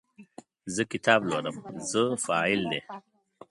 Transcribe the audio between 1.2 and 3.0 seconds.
لولم– "زه" فاعل دی.